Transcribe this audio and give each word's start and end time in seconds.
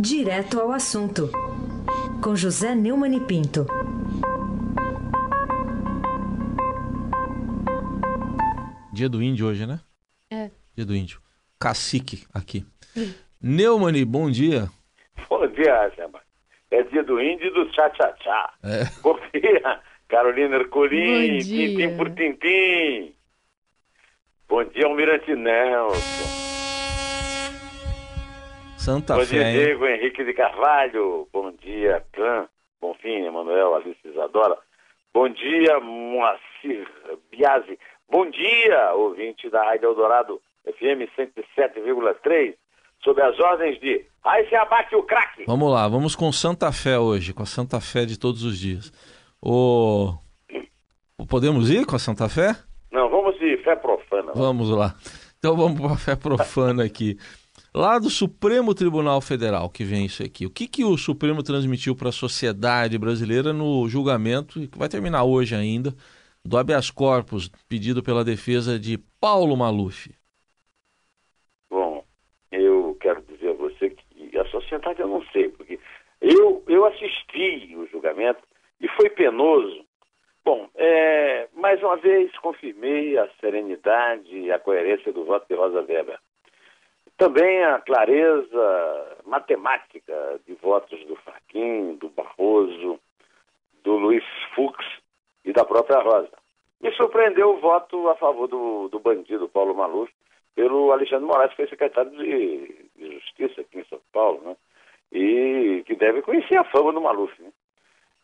Direto 0.00 0.60
ao 0.60 0.70
assunto, 0.70 1.28
com 2.22 2.36
José 2.36 2.72
Neumann 2.72 3.16
e 3.16 3.20
Pinto. 3.20 3.66
Dia 8.92 9.08
do 9.08 9.20
Índio 9.20 9.48
hoje, 9.48 9.66
né? 9.66 9.80
É. 10.30 10.52
Dia 10.76 10.86
do 10.86 10.94
Índio. 10.94 11.20
Cacique 11.58 12.24
aqui. 12.32 12.64
Neumann, 13.42 14.04
bom 14.04 14.30
dia. 14.30 14.68
Bom 15.28 15.44
dia, 15.48 15.92
Samba. 15.96 16.20
É 16.70 16.82
dia 16.84 17.02
do 17.02 17.20
índio 17.20 17.48
e 17.48 17.50
do 17.50 17.68
tchá-tchá-tchá. 17.72 18.52
É. 18.62 18.84
Bom 19.02 19.18
dia, 19.34 19.80
Carolina 20.06 20.56
Ercolim, 20.56 21.38
tintim 21.38 21.96
por 21.96 22.10
tintim. 22.10 23.14
Bom 24.48 24.62
dia, 24.64 24.86
Almirante 24.86 25.34
Nelson. 25.34 26.57
Santa 28.88 29.16
Bom 29.16 29.26
Fé, 29.26 29.34
dia, 29.34 29.50
hein? 29.50 29.58
Diego 29.58 29.86
Henrique 29.86 30.24
de 30.24 30.32
Carvalho. 30.32 31.28
Bom 31.30 31.52
dia, 31.52 32.02
Clã. 32.10 32.48
Bonfim, 32.80 33.26
Emanuel, 33.26 33.74
Alice 33.74 34.00
Isadora. 34.02 34.56
Bom 35.12 35.28
dia, 35.28 35.78
Moacir 35.78 36.88
Biasi. 37.30 37.78
Bom 38.10 38.30
dia, 38.30 38.94
ouvinte 38.94 39.50
da 39.50 39.62
Rádio 39.62 39.90
Eldorado 39.90 40.40
FM 40.64 41.04
107,3, 41.18 42.54
sob 43.04 43.20
as 43.20 43.38
ordens 43.38 43.78
de 43.78 44.06
Aí 44.24 44.48
se 44.48 44.56
abate 44.56 44.94
o 44.94 45.02
craque. 45.02 45.44
Vamos 45.46 45.70
lá, 45.70 45.86
vamos 45.86 46.16
com 46.16 46.32
Santa 46.32 46.72
Fé 46.72 46.98
hoje, 46.98 47.34
com 47.34 47.42
a 47.42 47.46
Santa 47.46 47.82
Fé 47.82 48.06
de 48.06 48.18
todos 48.18 48.42
os 48.42 48.58
dias. 48.58 48.90
O... 49.38 50.14
Podemos 51.28 51.68
ir 51.68 51.84
com 51.84 51.94
a 51.94 51.98
Santa 51.98 52.26
Fé? 52.26 52.56
Não, 52.90 53.10
vamos 53.10 53.38
de 53.38 53.58
fé 53.58 53.76
profana. 53.76 54.32
Vamos 54.34 54.70
lá. 54.70 54.94
Então 55.38 55.54
vamos 55.54 55.78
para 55.78 55.92
a 55.92 55.96
fé 55.98 56.16
profana 56.16 56.84
aqui. 56.84 57.18
Lá 57.78 57.96
do 57.96 58.10
Supremo 58.10 58.74
Tribunal 58.74 59.20
Federal 59.20 59.70
que 59.70 59.84
vem 59.84 60.04
isso 60.04 60.20
aqui. 60.20 60.44
O 60.44 60.50
que, 60.50 60.66
que 60.66 60.84
o 60.84 60.98
Supremo 60.98 61.44
transmitiu 61.44 61.94
para 61.94 62.08
a 62.08 62.12
sociedade 62.12 62.98
brasileira 62.98 63.52
no 63.52 63.88
julgamento, 63.88 64.66
que 64.66 64.76
vai 64.76 64.88
terminar 64.88 65.22
hoje 65.22 65.54
ainda, 65.54 65.94
do 66.44 66.58
habeas 66.58 66.90
corpus 66.90 67.48
pedido 67.68 68.02
pela 68.02 68.24
defesa 68.24 68.80
de 68.80 68.98
Paulo 69.20 69.56
Maluf? 69.56 70.10
Bom, 71.70 72.04
eu 72.50 72.96
quero 73.00 73.22
dizer 73.22 73.50
a 73.50 73.52
você 73.52 73.90
que 73.90 74.36
a 74.36 74.44
sociedade 74.46 74.98
eu 74.98 75.06
não 75.06 75.24
sei, 75.26 75.48
porque 75.48 75.78
eu, 76.20 76.64
eu 76.66 76.84
assisti 76.84 77.76
o 77.76 77.86
julgamento 77.86 78.42
e 78.80 78.88
foi 78.88 79.08
penoso. 79.08 79.84
Bom, 80.44 80.68
é, 80.74 81.46
mais 81.54 81.80
uma 81.80 81.96
vez 81.96 82.36
confirmei 82.38 83.16
a 83.16 83.30
serenidade 83.40 84.36
e 84.36 84.50
a 84.50 84.58
coerência 84.58 85.12
do 85.12 85.24
voto 85.24 85.46
de 85.48 85.54
Rosa 85.54 85.86
Weber. 85.88 86.18
Também 87.18 87.64
a 87.64 87.80
clareza 87.80 89.16
matemática 89.26 90.40
de 90.46 90.54
votos 90.54 91.04
do 91.06 91.16
Faquin, 91.16 91.96
do 91.96 92.08
Barroso, 92.10 93.00
do 93.82 93.96
Luiz 93.96 94.24
Fux 94.54 94.78
e 95.44 95.52
da 95.52 95.64
própria 95.64 95.98
Rosa. 95.98 96.30
Me 96.80 96.92
surpreendeu 96.92 97.50
o 97.50 97.60
voto 97.60 98.08
a 98.08 98.14
favor 98.14 98.46
do, 98.46 98.88
do 98.88 99.00
bandido 99.00 99.48
Paulo 99.48 99.74
Maluf 99.74 100.12
pelo 100.54 100.92
Alexandre 100.92 101.26
Moraes, 101.26 101.50
que 101.50 101.56
foi 101.56 101.68
secretário 101.68 102.12
de, 102.12 102.88
de 102.96 103.14
Justiça 103.14 103.62
aqui 103.62 103.80
em 103.80 103.84
São 103.86 104.00
Paulo, 104.12 104.40
né? 104.44 104.56
E 105.10 105.82
que 105.86 105.96
deve 105.96 106.22
conhecer 106.22 106.56
a 106.56 106.64
fama 106.64 106.92
do 106.92 107.00
Maluf, 107.00 107.32
né? 107.42 107.50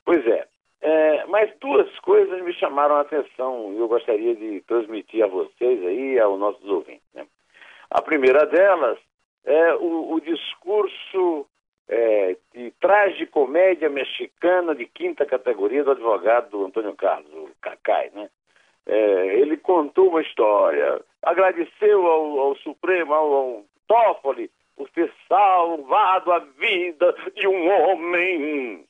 Pois 0.04 0.24
é, 0.24 0.46
é, 0.82 1.26
mas 1.26 1.50
duas 1.58 1.88
coisas 1.98 2.40
me 2.44 2.52
chamaram 2.52 2.94
a 2.94 3.00
atenção 3.00 3.72
e 3.72 3.78
eu 3.78 3.88
gostaria 3.88 4.36
de 4.36 4.60
transmitir 4.68 5.24
a 5.24 5.26
vocês 5.26 5.84
aí 5.84 6.20
aos 6.20 6.38
nossos 6.38 6.64
ouvintes? 6.64 7.03
A 7.94 8.02
primeira 8.02 8.44
delas 8.44 8.98
é 9.44 9.72
o, 9.76 10.14
o 10.14 10.20
discurso 10.20 11.46
é, 11.88 12.36
de 12.52 12.72
tragicomédia 12.80 13.88
mexicana 13.88 14.74
de 14.74 14.84
quinta 14.84 15.24
categoria 15.24 15.84
do 15.84 15.92
advogado 15.92 16.64
Antônio 16.64 16.92
Carlos, 16.96 17.32
o 17.32 17.50
Cacai, 17.62 18.10
né? 18.12 18.28
É, 18.84 19.38
ele 19.38 19.56
contou 19.56 20.08
uma 20.08 20.22
história, 20.22 21.00
agradeceu 21.22 22.04
ao, 22.04 22.40
ao 22.40 22.56
Supremo, 22.56 23.14
ao, 23.14 23.32
ao 23.32 23.64
Toffoli, 23.86 24.50
por 24.76 24.90
ter 24.90 25.12
salvado 25.28 26.32
a 26.32 26.40
vida 26.40 27.14
de 27.36 27.46
um 27.46 27.68
homem. 27.68 28.84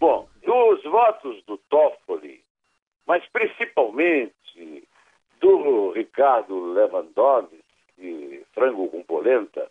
Bom, 0.00 0.28
os 0.44 0.82
votos 0.82 1.44
do 1.44 1.58
Toffoli, 1.70 2.42
mas 3.06 3.24
principalmente 3.28 4.34
do 5.40 5.92
Ricardo 5.92 6.72
Lewandowski, 6.72 7.57
frango 8.54 8.88
com 8.88 9.02
polenta, 9.02 9.70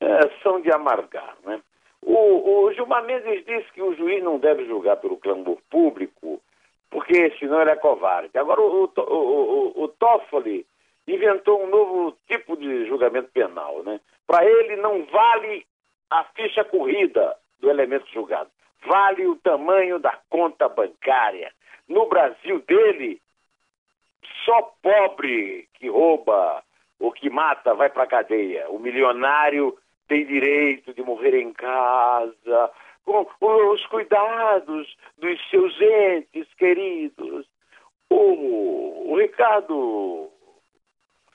é, 0.00 0.30
são 0.42 0.60
de 0.60 0.72
amargar, 0.72 1.36
né? 1.44 1.60
O, 2.02 2.64
o 2.64 2.72
Gilmar 2.72 3.04
Mendes 3.04 3.44
disse 3.44 3.70
que 3.72 3.82
o 3.82 3.94
juiz 3.94 4.22
não 4.22 4.38
deve 4.38 4.64
julgar 4.64 4.96
pelo 4.96 5.18
clamor 5.18 5.58
público, 5.68 6.40
porque 6.90 7.30
senão 7.38 7.60
ele 7.60 7.70
é 7.70 7.76
covarde. 7.76 8.36
Agora, 8.38 8.60
o, 8.60 8.84
o, 8.84 9.00
o, 9.02 9.84
o 9.84 9.88
Toffoli 9.88 10.66
inventou 11.06 11.62
um 11.62 11.66
novo 11.66 12.16
tipo 12.26 12.56
de 12.56 12.86
julgamento 12.86 13.30
penal, 13.32 13.82
né? 13.82 14.00
Para 14.26 14.44
ele 14.44 14.76
não 14.76 15.04
vale 15.06 15.66
a 16.08 16.24
ficha 16.24 16.64
corrida 16.64 17.36
do 17.60 17.68
elemento 17.68 18.06
julgado, 18.12 18.50
vale 18.86 19.26
o 19.26 19.36
tamanho 19.36 19.98
da 19.98 20.18
conta 20.30 20.68
bancária. 20.68 21.52
No 21.88 22.08
Brasil 22.08 22.60
dele, 22.60 23.20
só 24.44 24.62
pobre 24.82 25.68
que 25.74 25.88
rouba 25.88 26.62
ou 27.00 27.10
que 27.10 27.30
mata 27.30 27.74
vai 27.74 27.88
para 27.88 28.06
cadeia. 28.06 28.68
O 28.68 28.78
milionário 28.78 29.76
tem 30.06 30.26
direito 30.26 30.92
de 30.92 31.02
morrer 31.02 31.40
em 31.40 31.52
casa, 31.52 32.70
com 33.04 33.26
os 33.40 33.84
cuidados 33.86 34.96
dos 35.18 35.50
seus 35.50 35.80
entes 35.80 36.46
queridos. 36.54 37.46
O, 38.10 39.12
o 39.12 39.16
Ricardo 39.16 40.28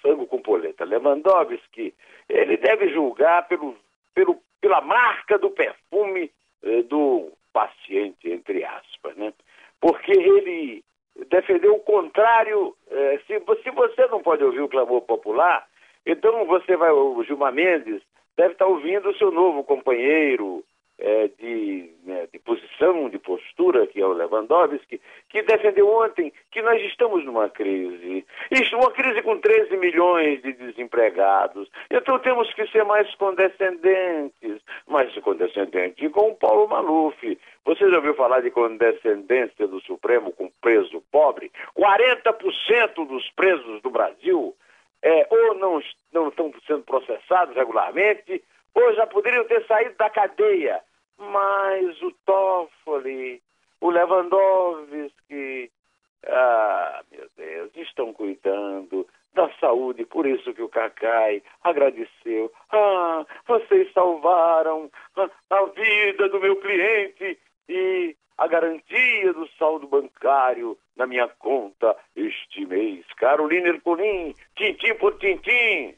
Frango 0.01 0.27
com 0.27 0.41
Poleta 0.41 0.85
Lewandowski, 0.85 1.93
ele 2.29 2.57
deve 2.57 2.89
julgar 2.89 3.47
pelo, 3.47 3.75
pelo, 4.13 4.39
pela 4.61 4.81
marca 4.81 5.39
do 5.39 5.49
perfume 5.49 6.31
eh, 6.63 6.83
do 6.83 7.31
paciente, 7.51 8.29
entre 8.29 8.63
aspas, 8.63 9.15
né? 9.15 9.33
Porque 9.79 10.11
ele 10.11 10.83
defendeu 11.29 11.75
o 11.75 11.79
contrário. 11.79 12.75
eh, 12.89 13.19
se, 13.25 13.39
se 13.63 13.71
você 13.71 14.07
não 14.07 14.21
pode 14.21 14.43
ouvir 14.43 14.61
o 14.61 14.69
clamor 14.69 15.01
popular, 15.01 15.65
então 16.05 16.45
você 16.45 16.75
vai, 16.75 16.91
o 16.91 17.23
Gilmar 17.23 17.53
Mendes 17.53 18.01
deve 18.37 18.53
estar 18.53 18.67
ouvindo 18.67 19.09
o 19.09 19.17
seu 19.17 19.31
novo 19.31 19.63
companheiro 19.63 20.63
eh, 20.97 21.29
de, 21.37 21.91
né, 22.05 22.27
de 22.31 22.39
posição, 22.39 23.09
de 23.09 23.19
postura, 23.19 23.85
que 23.87 23.99
é 23.99 24.05
o 24.05 24.13
Lewandowski, 24.13 25.01
que 25.29 25.41
defendeu 25.41 25.89
ontem 25.89 26.31
que 26.51 26.61
nós 26.61 26.81
estamos 26.83 27.25
numa 27.25 27.49
crise. 27.49 28.25
Isso, 28.49 28.77
uma 28.77 28.91
crise 28.91 29.21
com 29.21 29.37
13 29.37 29.75
milhões 29.77 30.41
de 30.41 30.53
desempregados. 30.53 31.69
Então 31.91 32.17
temos 32.19 32.53
que 32.53 32.65
ser 32.67 32.85
mais 32.85 33.13
condescendentes, 33.15 34.61
mais 34.87 35.13
condescendentes 35.19 36.11
com 36.11 36.29
o 36.29 36.35
Paulo 36.35 36.67
Maluf. 36.67 37.37
Você 37.65 37.89
já 37.89 37.97
ouviu 37.97 38.13
falar 38.13 38.41
de 38.41 38.51
condescendência 38.51 39.67
do 39.67 39.81
Supremo 39.81 40.31
com 40.31 40.49
preso 40.61 41.03
pobre? 41.11 41.51
40% 41.77 43.05
dos 43.05 43.29
presos 43.31 43.81
do 43.81 43.89
Brasil 43.89 44.55
é, 45.05 45.27
ou 45.29 45.55
não, 45.55 45.81
não 46.13 46.29
estão 46.29 46.51
sendo 46.65 46.83
processados 46.83 47.55
regularmente, 47.55 48.41
ou 48.75 48.93
já 48.93 49.07
poderiam 49.07 49.45
ter 49.45 49.65
saído 49.65 49.95
da 49.95 50.09
cadeia. 50.09 50.81
Mas 51.17 52.01
o 52.01 52.11
Toffoli, 52.25 53.41
o 53.79 53.89
Lewandowski, 53.89 55.71
ah, 56.27 57.01
meu 57.11 57.27
Deus, 57.37 57.71
estão 57.77 58.13
cuidando 58.13 59.07
da 59.33 59.49
saúde, 59.59 60.05
por 60.05 60.25
isso 60.25 60.53
que 60.53 60.61
o 60.61 60.69
Cacai 60.69 61.41
agradeceu. 61.63 62.51
Ah, 62.71 63.25
vocês 63.47 63.91
salvaram 63.93 64.89
a, 65.15 65.29
a 65.55 65.65
vida 65.65 66.29
do 66.29 66.39
meu 66.39 66.55
cliente 66.57 67.37
e 67.69 68.15
a 68.37 68.47
garantia 68.47 69.33
do 69.33 69.47
saldo 69.57 69.87
bancário 69.87 70.77
na 70.95 71.05
minha 71.05 71.27
conta 71.27 71.95
este 72.15 72.65
mês. 72.65 73.05
Carolina 73.17 73.69
Ercolim, 73.69 74.33
tintim 74.55 74.95
por 74.95 75.17
tintim. 75.17 75.95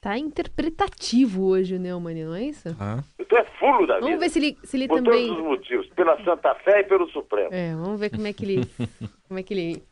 Tá 0.00 0.16
interpretativo 0.16 1.44
hoje 1.46 1.74
o 1.74 1.78
Neumann, 1.78 2.24
não 2.24 2.34
é 2.34 2.42
isso? 2.44 2.68
Ah, 2.78 3.02
Tu 3.28 3.36
é 3.36 3.44
fulo 3.58 3.86
da 3.86 3.94
Vamos 3.94 4.10
vida. 4.10 4.20
ver 4.20 4.28
se 4.30 4.38
ele, 4.38 4.56
se 4.62 4.76
ele 4.76 4.86
Por 4.88 5.02
também. 5.02 5.26
todos 5.26 5.38
os 5.38 5.44
motivos, 5.44 5.86
pela 5.88 6.22
Santa 6.24 6.54
Fé 6.56 6.80
e 6.80 6.84
pelo 6.84 7.08
Supremo. 7.10 7.48
É, 7.52 7.74
vamos 7.74 7.98
ver 7.98 8.10
como 8.10 8.26
é 8.26 8.32
que 8.32 8.44
ele, 8.44 8.60
como 9.26 9.40
é 9.40 9.42
que 9.42 9.52
ele 9.52 9.82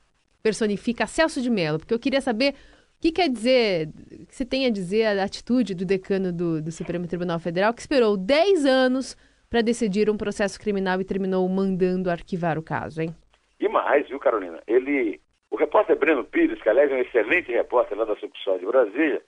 personifica 0.43 1.06
Celso 1.08 1.43
de 1.43 1.50
Mello, 1.50 1.79
porque 1.79 1.93
eu 1.93 1.99
queria 1.99 2.20
saber 2.20 2.55
o 2.55 3.00
que 3.00 3.11
quer 3.11 3.29
dizer, 3.29 3.88
o 4.12 4.26
que 4.26 4.35
você 4.35 4.44
tem 4.47 4.64
a 4.64 4.70
dizer 4.70 5.06
a 5.19 5.25
atitude 5.25 5.75
do 5.75 5.85
decano 5.85 6.32
do, 6.32 6.62
do 6.62 6.70
Supremo 6.70 7.06
Tribunal 7.09 7.41
Federal, 7.41 7.75
que 7.75 7.81
esperou 7.81 8.17
10 8.17 8.64
anos 8.64 9.17
para 9.50 9.61
decidir 9.61 10.09
um 10.09 10.17
processo 10.17 10.59
criminal 10.59 11.00
e 11.00 11.05
terminou 11.05 11.47
mandando 11.49 12.11
arquivar 12.11 12.59
o 12.59 12.62
caso, 12.62 13.02
hein? 13.02 13.14
E 13.59 13.69
mais, 13.69 14.06
viu, 14.09 14.20
Carolina? 14.20 14.62
Ele, 14.69 15.20
o 15.50 15.56
repórter 15.56 15.99
Breno 15.99 16.25
Pires, 16.25 16.62
que 16.62 16.69
aliás 16.69 16.91
é 16.93 16.94
um 16.94 17.00
excelente 17.00 17.50
repórter 17.50 17.99
lá 17.99 18.05
da 18.05 18.14
Sucursal 18.17 18.59
de 18.59 18.67
Brasília, 18.67 19.20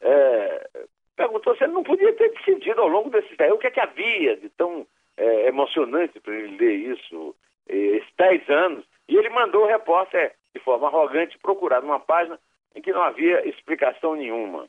é, 0.00 0.68
perguntou 1.16 1.56
se 1.56 1.64
ele 1.64 1.72
não 1.72 1.82
podia 1.82 2.12
ter 2.14 2.30
decidido 2.30 2.80
ao 2.80 2.88
longo 2.88 3.10
desses 3.10 3.36
dez 3.36 3.52
o 3.52 3.58
que 3.58 3.66
é 3.66 3.70
que 3.70 3.80
havia 3.80 4.36
de 4.36 4.48
tão 4.50 4.86
é, 5.16 5.48
emocionante 5.48 6.18
para 6.20 6.34
ele 6.34 6.56
ler 6.56 6.74
isso, 6.92 7.34
esses 7.68 8.08
dez 8.16 8.48
anos. 8.48 8.84
E 9.08 9.16
ele 9.16 9.28
mandou 9.28 9.64
o 9.64 9.66
repórter, 9.66 10.32
de 10.54 10.60
forma 10.60 10.86
arrogante, 10.88 11.38
procurar 11.38 11.82
numa 11.82 12.00
página 12.00 12.38
em 12.74 12.80
que 12.80 12.92
não 12.92 13.02
havia 13.02 13.46
explicação 13.48 14.14
nenhuma. 14.14 14.68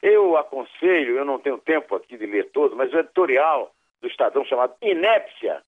Eu 0.00 0.36
aconselho, 0.36 1.16
eu 1.16 1.24
não 1.24 1.38
tenho 1.38 1.58
tempo 1.58 1.94
aqui 1.94 2.16
de 2.16 2.26
ler 2.26 2.50
todo, 2.50 2.76
mas 2.76 2.92
o 2.92 2.98
editorial 2.98 3.72
do 4.00 4.08
Estadão 4.08 4.44
chamado 4.44 4.74
Inépcia, 4.82 5.62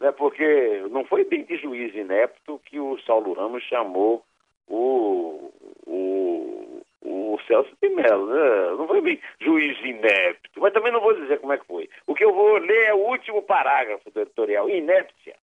né, 0.00 0.12
porque 0.12 0.82
não 0.90 1.04
foi 1.04 1.24
bem 1.24 1.44
de 1.44 1.56
juiz 1.56 1.94
inepto 1.94 2.60
que 2.64 2.78
o 2.78 2.98
Saulo 3.00 3.32
Ramos 3.32 3.62
chamou 3.64 4.24
o, 4.68 5.52
o, 5.86 6.31
o 7.32 7.40
Celso 7.42 7.74
de 7.80 7.88
Mello. 7.88 8.26
Né? 8.26 8.76
Não 8.76 8.86
foi 8.86 9.00
bem 9.00 9.20
juiz 9.40 9.78
inepto, 9.80 10.60
mas 10.60 10.72
também 10.72 10.92
não 10.92 11.00
vou 11.00 11.14
dizer 11.14 11.40
como 11.40 11.52
é 11.52 11.58
que 11.58 11.66
foi. 11.66 11.88
O 12.06 12.14
que 12.14 12.24
eu 12.24 12.32
vou 12.32 12.58
ler 12.58 12.86
é 12.86 12.94
o 12.94 13.08
último 13.08 13.42
parágrafo 13.42 14.10
do 14.10 14.20
editorial, 14.20 14.68
Inépcia. 14.68 15.34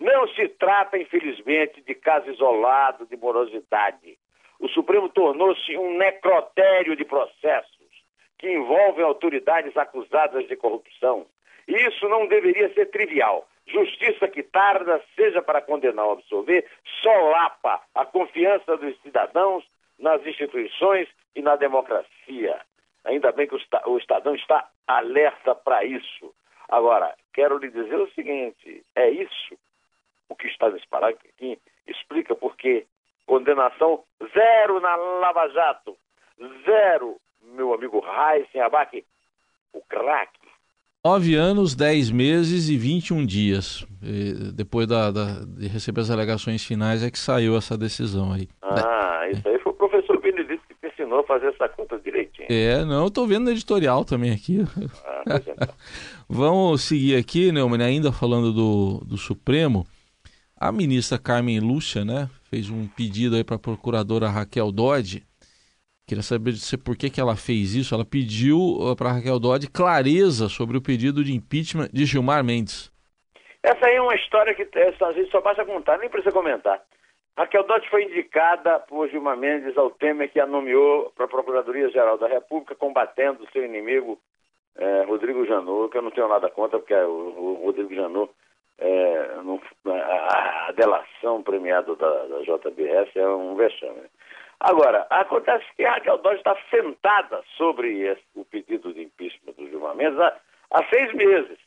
Não 0.00 0.28
se 0.28 0.48
trata, 0.48 0.98
infelizmente, 0.98 1.80
de 1.82 1.94
caso 1.94 2.30
isolado 2.30 3.06
de 3.06 3.16
morosidade. 3.16 4.18
O 4.58 4.68
Supremo 4.68 5.08
tornou-se 5.08 5.76
um 5.76 5.96
necrotério 5.96 6.96
de 6.96 7.04
processos 7.04 7.76
que 8.38 8.50
envolvem 8.50 9.04
autoridades 9.04 9.76
acusadas 9.76 10.46
de 10.46 10.56
corrupção. 10.56 11.26
Isso 11.66 12.08
não 12.08 12.26
deveria 12.26 12.72
ser 12.74 12.86
trivial. 12.86 13.46
Justiça 13.66 14.28
que 14.28 14.42
tarda, 14.42 15.02
seja 15.16 15.42
para 15.42 15.60
condenar 15.60 16.06
ou 16.06 16.12
absolver, 16.12 16.64
solapa 17.02 17.82
a 17.94 18.04
confiança 18.04 18.76
dos 18.76 18.96
cidadãos 19.02 19.64
nas 19.98 20.24
instituições 20.26 21.08
e 21.34 21.42
na 21.42 21.56
democracia. 21.56 22.60
Ainda 23.04 23.32
bem 23.32 23.46
que 23.46 23.54
o 23.54 23.98
Estadão 23.98 24.34
está 24.34 24.68
alerta 24.86 25.54
para 25.54 25.84
isso. 25.84 26.34
Agora, 26.68 27.14
quero 27.32 27.58
lhe 27.58 27.70
dizer 27.70 27.96
o 27.96 28.10
seguinte: 28.12 28.84
é 28.94 29.10
isso 29.10 29.56
o 30.28 30.34
que 30.34 30.46
está 30.46 30.70
nesse 30.70 30.86
parágrafo 30.88 31.26
aqui, 31.34 31.58
explica 31.86 32.34
por 32.34 32.56
que 32.56 32.84
condenação 33.26 34.02
zero 34.32 34.80
na 34.80 34.96
Lava 34.96 35.48
Jato, 35.48 35.96
zero, 36.64 37.16
meu 37.42 37.74
amigo 37.74 38.00
Raíssen 38.00 38.60
Abac, 38.60 39.04
o 39.72 39.80
craque. 39.88 40.46
Nove 41.04 41.36
anos, 41.36 41.76
dez 41.76 42.10
meses 42.10 42.68
e 42.68 42.76
21 42.76 43.24
dias. 43.24 43.86
E 44.02 44.52
depois 44.52 44.88
da, 44.88 45.12
da, 45.12 45.44
de 45.44 45.68
receber 45.68 46.00
as 46.00 46.10
alegações 46.10 46.64
finais 46.64 47.04
é 47.04 47.10
que 47.10 47.18
saiu 47.18 47.56
essa 47.56 47.78
decisão 47.78 48.32
aí. 48.32 48.48
Ah, 48.60 49.28
isso 49.30 49.48
aí 49.48 49.55
professor 50.36 50.44
Benedito 50.44 50.62
que 50.68 50.74
te 50.74 50.86
ensinou 50.86 51.20
a 51.20 51.24
fazer 51.24 51.48
essa 51.48 51.68
conta 51.68 51.98
direitinho. 51.98 52.48
É, 52.50 52.84
não, 52.84 53.04
eu 53.04 53.10
tô 53.10 53.26
vendo 53.26 53.44
no 53.44 53.50
editorial 53.50 54.04
também 54.04 54.32
aqui. 54.32 54.58
Ah, 55.04 55.22
então. 55.26 55.54
Vamos 56.28 56.82
seguir 56.82 57.16
aqui, 57.16 57.50
Neumann, 57.50 57.82
ainda 57.82 58.12
falando 58.12 58.52
do, 58.52 59.04
do 59.04 59.16
Supremo. 59.16 59.86
A 60.58 60.72
ministra 60.72 61.18
Carmen 61.18 61.60
Lúcia, 61.60 62.04
né, 62.04 62.28
fez 62.50 62.70
um 62.70 62.86
pedido 62.88 63.36
aí 63.36 63.44
para 63.44 63.56
a 63.56 63.58
procuradora 63.58 64.28
Raquel 64.28 64.72
Dodge. 64.72 65.22
Queria 66.06 66.22
saber 66.22 66.52
de 66.52 66.60
você 66.60 66.78
por 66.78 66.96
que, 66.96 67.10
que 67.10 67.20
ela 67.20 67.36
fez 67.36 67.74
isso. 67.74 67.94
Ela 67.94 68.04
pediu 68.04 68.58
uh, 68.58 68.94
para 68.94 69.12
Raquel 69.12 69.38
Dodge 69.40 69.68
clareza 69.68 70.48
sobre 70.48 70.76
o 70.76 70.80
pedido 70.80 71.24
de 71.24 71.34
impeachment 71.34 71.88
de 71.92 72.04
Gilmar 72.04 72.44
Mendes. 72.44 72.92
Essa 73.62 73.86
aí 73.86 73.96
é 73.96 74.00
uma 74.00 74.14
história 74.14 74.54
que 74.54 74.62
a 74.62 75.12
gente 75.12 75.30
só 75.30 75.40
basta 75.40 75.64
contar, 75.64 75.98
nem 75.98 76.08
precisa 76.08 76.32
comentar. 76.32 76.80
Raquel 77.36 77.64
Dodge 77.64 77.88
foi 77.90 78.04
indicada 78.04 78.80
por 78.80 79.08
Gilmar 79.08 79.36
Mendes 79.36 79.76
ao 79.76 79.90
Temer, 79.90 80.30
que 80.32 80.40
a 80.40 80.46
nomeou 80.46 81.12
para 81.14 81.26
a 81.26 81.28
Procuradoria-Geral 81.28 82.16
da 82.16 82.28
República, 82.28 82.74
combatendo 82.74 83.46
seu 83.52 83.64
inimigo 83.64 84.18
eh, 84.76 85.04
Rodrigo 85.06 85.44
Janot, 85.44 85.90
que 85.90 85.98
eu 85.98 86.02
não 86.02 86.10
tenho 86.10 86.28
nada 86.28 86.48
contra, 86.48 86.78
porque 86.78 86.94
o, 86.94 87.60
o 87.60 87.64
Rodrigo 87.66 87.94
Janot 87.94 88.32
é, 88.78 89.34
no, 89.42 89.60
a, 89.86 90.68
a, 90.68 90.72
delação 90.72 91.42
premiada 91.42 91.94
da, 91.96 92.26
da, 92.26 92.40
JBS 92.40 93.14
é 93.16 93.28
um 93.28 93.54
vexame. 93.54 94.02
Agora, 94.60 95.06
acontece 95.10 95.64
que 95.76 95.84
a 95.84 95.92
Raquel 95.92 96.18
Dodge 96.18 96.38
está 96.38 96.56
sentada 96.70 97.42
sobre 97.56 98.00
esse, 98.00 98.22
o 98.34 98.44
pedido 98.44 98.92
de 98.92 99.02
impeachment 99.02 99.52
do 99.56 99.68
Gilmar 99.68 99.94
Mendes 99.94 100.18
há, 100.18 100.36
há, 100.72 100.84
seis 100.88 101.12
meses. 101.14 101.58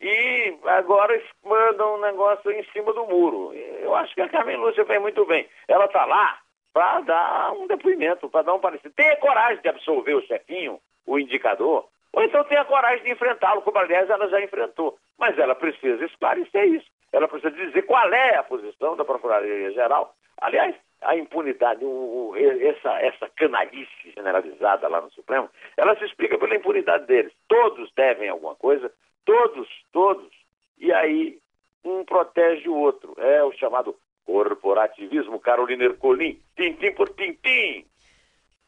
E 0.00 0.56
agora 0.64 1.20
mandam 1.44 1.96
um 1.96 2.00
negócio 2.00 2.50
em 2.50 2.64
cima 2.72 2.92
do 2.92 3.06
muro. 3.06 3.52
Eu 3.54 3.94
acho 3.94 4.14
que 4.14 4.22
a 4.22 4.28
Carmen 4.28 4.56
Lúcia 4.56 4.84
fez 4.86 5.00
muito 5.00 5.24
bem. 5.26 5.46
Ela 5.68 5.84
está 5.84 6.04
lá 6.06 6.38
para 6.72 7.00
dar 7.00 7.52
um 7.52 7.66
depoimento, 7.66 8.28
para 8.30 8.42
dar 8.42 8.54
um 8.54 8.60
parecer. 8.60 8.90
Tenha 8.92 9.16
coragem 9.16 9.60
de 9.60 9.68
absolver 9.68 10.14
o 10.14 10.26
chefinho, 10.26 10.80
o 11.06 11.18
indicador, 11.18 11.86
ou 12.12 12.22
então 12.22 12.42
tenha 12.44 12.64
coragem 12.64 13.04
de 13.04 13.12
enfrentá-lo, 13.12 13.62
como 13.62 13.78
aliás 13.78 14.08
ela 14.08 14.28
já 14.28 14.40
enfrentou. 14.40 14.96
Mas 15.18 15.38
ela 15.38 15.54
precisa 15.54 16.04
esclarecer 16.04 16.64
isso. 16.64 16.86
Ela 17.12 17.28
precisa 17.28 17.50
dizer 17.50 17.82
qual 17.82 18.12
é 18.12 18.36
a 18.36 18.42
posição 18.42 18.96
da 18.96 19.04
Procuradoria-Geral. 19.04 20.14
Aliás, 20.40 20.74
a 21.02 21.16
impunidade, 21.16 21.84
o, 21.84 21.88
o, 21.88 22.36
essa, 22.36 22.92
essa 23.00 23.28
canalice 23.36 24.12
generalizada 24.14 24.88
lá 24.88 25.00
no 25.00 25.10
Supremo, 25.10 25.48
ela 25.76 25.96
se 25.96 26.04
explica 26.04 26.38
pela 26.38 26.54
impunidade 26.54 27.06
deles. 27.06 27.32
Todos 27.48 27.92
devem 27.94 28.28
alguma 28.28 28.54
coisa, 28.54 28.92
todos, 29.24 29.68
todos. 29.92 30.30
E 30.78 30.92
aí 30.92 31.38
um 31.84 32.04
protege 32.04 32.68
o 32.68 32.76
outro. 32.76 33.14
É 33.18 33.42
o 33.42 33.52
chamado 33.52 33.94
corporativismo 34.24 35.40
Carolina 35.40 35.84
Ercolim, 35.84 36.38
tintim 36.56 36.92
por 36.92 37.08
tintim. 37.10 37.84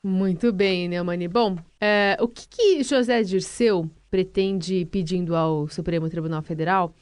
Muito 0.05 0.53
bem, 0.53 0.89
Neumani. 0.89 1.29
Bom, 1.29 1.57
é, 1.81 2.17
o 2.21 2.27
que, 2.27 2.49
que 2.49 2.83
José 2.83 3.23
Dirceu 3.23 3.85
pretende 4.11 4.85
pedindo 4.87 5.37
ao 5.37 5.69
Supremo 5.69 6.11
Tribunal 6.11 6.43
Federal? 6.43 6.93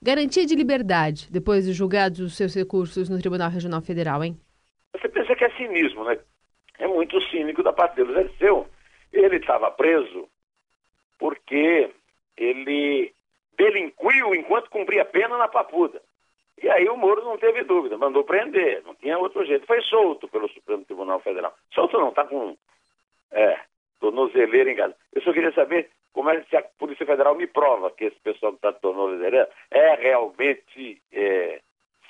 Garantia 0.00 0.46
de 0.46 0.54
liberdade 0.54 1.28
depois 1.30 1.66
de 1.66 1.72
julgados 1.72 2.20
os 2.20 2.36
seus 2.36 2.54
recursos 2.54 3.10
no 3.10 3.18
Tribunal 3.18 3.50
Regional 3.50 3.82
Federal, 3.82 4.24
hein? 4.24 4.38
Você 4.92 5.08
pensa 5.08 5.34
que 5.34 5.44
é 5.44 5.50
cinismo, 5.56 6.04
né? 6.04 6.18
É 6.78 6.86
muito 6.86 7.20
cínico 7.28 7.62
da 7.62 7.72
parte 7.72 7.96
dele. 7.96 8.08
José 8.08 8.24
Dirceu, 8.24 8.66
ele 9.12 9.36
estava 9.36 9.70
preso 9.70 10.26
porque 11.18 11.90
ele 12.36 13.12
delinquiu 13.56 14.34
enquanto 14.34 14.70
cumpria 14.70 15.04
pena 15.04 15.36
na 15.36 15.48
Papuda. 15.48 16.00
E 16.62 16.68
aí 16.70 16.88
o 16.88 16.96
Moro 16.96 17.22
não 17.24 17.36
teve 17.36 17.64
dúvida, 17.64 17.98
mandou 17.98 18.24
prender, 18.24 18.82
não 18.84 18.94
tinha 18.94 19.18
outro 19.18 19.44
jeito. 19.44 19.66
Foi 19.66 19.80
solto 19.82 20.26
pelo 20.28 20.48
Supremo 20.48 20.84
Tribunal 20.84 21.20
Federal. 21.20 21.54
Solto 21.74 21.98
não, 21.98 22.08
está 22.08 22.24
com 22.24 22.56
é, 23.30 23.60
tornozeleira 24.00 24.70
em 24.70 24.76
casa. 24.76 24.96
Eu 25.12 25.22
só 25.22 25.32
queria 25.32 25.52
saber 25.52 25.90
como 26.12 26.30
é 26.30 26.40
que 26.40 26.56
a 26.56 26.62
Polícia 26.62 27.04
Federal 27.04 27.34
me 27.34 27.46
prova 27.46 27.90
que 27.90 28.04
esse 28.04 28.18
pessoal 28.20 28.52
que 28.52 28.58
está 28.58 28.70
de 28.70 28.80
tornozeleira 28.80 29.50
é 29.70 29.94
realmente 29.96 31.00
é, 31.12 31.60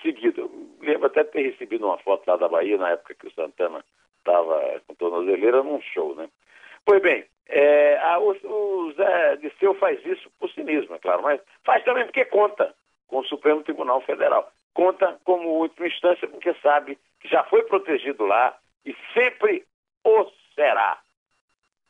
seguido. 0.01 0.43
Eu 0.43 0.51
lembro 0.81 1.07
até 1.09 1.25
de 1.25 1.31
ter 1.31 1.43
recebido 1.51 1.87
uma 1.87 1.99
foto 1.99 2.25
lá 2.29 2.37
da 2.37 2.49
Bahia, 2.49 2.79
na 2.79 2.91
época 2.91 3.15
que 3.15 3.27
o 3.27 3.33
Santana 3.33 3.85
estava 4.19 4.81
com 4.87 4.95
tornozeleira 4.95 5.63
num 5.63 5.81
show, 5.81 6.15
né? 6.15 6.29
Pois 6.87 7.03
bem, 7.03 7.25
é, 7.49 7.99
a, 7.99 8.19
o, 8.21 8.31
o 8.31 8.93
Zé 8.93 9.37
Disseu 9.37 9.75
faz 9.75 9.99
isso 10.07 10.31
por 10.39 10.49
cinismo, 10.53 10.95
é 10.95 10.99
claro, 10.99 11.21
mas 11.23 11.41
faz 11.65 11.85
também 11.85 12.05
porque 12.05 12.25
conta 12.27 12.73
com 13.09 13.19
o 13.19 13.25
Supremo 13.25 13.63
Tribunal 13.65 14.01
Federal. 14.03 14.51
Conta 14.73 15.19
como 15.25 15.49
última 15.49 15.89
instância 15.89 16.29
porque 16.29 16.55
sabe 16.63 16.97
que 17.21 17.29
já 17.29 17.43
foi 17.45 17.65
protegido 17.65 18.25
lá 18.25 18.57
e 18.85 18.95
sempre 19.13 19.65
o 20.05 20.31
será. 20.55 21.01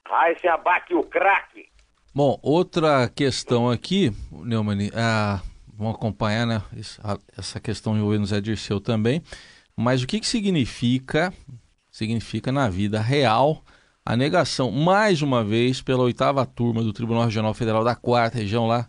Raíssa 0.09 0.55
abaque 0.55 0.95
o 0.95 1.03
craque. 1.03 1.69
Bom, 2.15 2.39
outra 2.43 3.11
questão 3.15 3.69
aqui, 3.69 4.11
Neumann, 4.33 4.91
ah, 4.95 5.43
vamos 5.75 5.97
acompanhar 5.97 6.47
né, 6.47 6.63
essa 7.37 7.61
questão 7.61 7.95
envolvendo 7.95 8.25
Zé 8.25 8.41
Dirceu 8.41 8.81
também, 8.81 9.21
mas 9.77 10.03
o 10.03 10.07
que, 10.07 10.21
que 10.21 10.27
significa, 10.27 11.35
significa 11.91 12.51
na 12.51 12.71
vida 12.71 12.99
real 12.99 13.63
a 14.07 14.17
negação, 14.17 14.71
mais 14.71 15.21
uma 15.21 15.43
vez, 15.43 15.83
pela 15.83 16.05
oitava 16.05 16.47
turma 16.47 16.81
do 16.81 16.93
Tribunal 16.93 17.25
Regional 17.25 17.53
Federal 17.53 17.83
da 17.83 17.97
quarta 17.97 18.39
região 18.39 18.65
lá, 18.65 18.87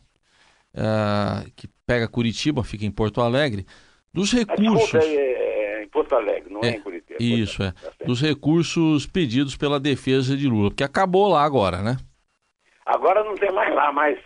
uh, 0.75 1.51
que 1.55 1.67
pega 1.87 2.07
Curitiba, 2.07 2.63
fica 2.63 2.85
em 2.85 2.91
Porto 2.91 3.19
Alegre, 3.19 3.65
dos 4.13 4.31
recursos. 4.31 4.93
É, 4.93 5.15
é, 5.15 5.79
é, 5.79 5.83
em 5.83 5.87
Porto 5.87 6.13
Alegre, 6.13 6.53
não 6.53 6.61
é, 6.61 6.67
é 6.67 6.69
em 6.75 6.81
Curitiba. 6.81 7.17
Isso, 7.19 7.63
é. 7.63 7.71
Tá 7.71 8.05
dos 8.05 8.21
recursos 8.21 9.07
pedidos 9.07 9.57
pela 9.57 9.79
defesa 9.79 10.37
de 10.37 10.47
Lula, 10.47 10.69
porque 10.69 10.83
acabou 10.83 11.27
lá 11.27 11.43
agora, 11.43 11.81
né? 11.81 11.97
Agora 12.85 13.23
não 13.23 13.33
tem 13.33 13.51
mais 13.51 13.73
lá, 13.73 13.91
mas 13.91 14.19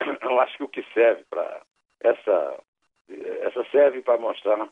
eu 0.22 0.40
acho 0.40 0.56
que 0.56 0.64
o 0.64 0.68
que 0.68 0.82
serve 0.94 1.22
para 1.28 1.60
essa. 2.00 2.56
Essa 3.42 3.64
serve 3.72 4.02
para 4.02 4.18
mostrar 4.18 4.68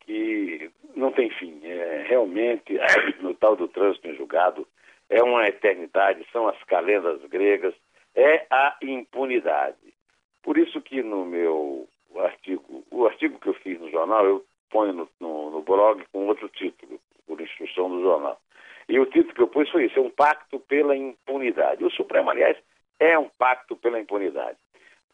que 0.00 0.68
não 0.96 1.12
tem 1.12 1.30
fim. 1.30 1.60
É, 1.62 2.04
realmente, 2.08 2.76
no 3.22 3.32
tal 3.34 3.54
do 3.54 3.68
trânsito 3.68 4.08
em 4.08 4.16
julgado, 4.16 4.66
é 5.10 5.22
uma 5.22 5.46
eternidade, 5.46 6.26
são 6.32 6.48
as 6.48 6.62
calendas 6.64 7.20
gregas, 7.26 7.74
é 8.14 8.46
a 8.50 8.76
impunidade. 8.82 9.94
Por 10.42 10.58
isso 10.58 10.80
que 10.80 11.02
no 11.02 11.24
meu 11.24 11.88
artigo, 12.16 12.84
o 12.90 13.06
artigo 13.06 13.38
que 13.38 13.48
eu 13.48 13.54
fiz 13.54 13.80
no 13.80 13.90
jornal, 13.90 14.24
eu 14.24 14.44
ponho 14.70 14.92
no, 14.92 15.08
no, 15.20 15.50
no 15.50 15.62
blog 15.62 16.04
com 16.12 16.26
outro 16.26 16.48
título, 16.48 17.00
por 17.26 17.40
instrução 17.40 17.90
do 17.90 18.02
jornal. 18.02 18.40
E 18.88 18.98
o 18.98 19.06
título 19.06 19.34
que 19.34 19.42
eu 19.42 19.48
pus 19.48 19.68
foi 19.70 19.86
isso: 19.86 19.98
é 19.98 20.02
um 20.02 20.10
pacto 20.10 20.58
pela 20.60 20.96
impunidade. 20.96 21.84
O 21.84 21.90
Supremo, 21.90 22.30
aliás, 22.30 22.56
é 22.98 23.18
um 23.18 23.28
pacto 23.28 23.76
pela 23.76 24.00
impunidade. 24.00 24.58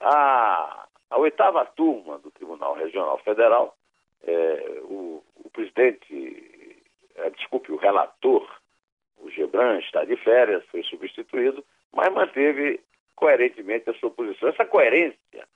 A, 0.00 0.86
a 1.10 1.18
oitava 1.18 1.66
turma 1.66 2.18
do 2.18 2.30
Tribunal 2.30 2.74
Regional 2.74 3.18
Federal, 3.18 3.76
é, 4.26 4.80
o, 4.82 5.22
o, 5.36 5.50
presidente, 5.50 6.82
é, 7.16 7.30
desculpe, 7.30 7.72
o 7.72 7.76
relator, 7.76 8.48
está 9.78 10.04
de 10.04 10.16
férias, 10.16 10.64
foi 10.66 10.82
substituído, 10.84 11.64
mas 11.92 12.12
manteve 12.12 12.80
coerentemente 13.14 13.88
a 13.88 13.94
sua 13.94 14.10
posição. 14.10 14.48
Essa 14.48 14.64
coerência 14.64 15.46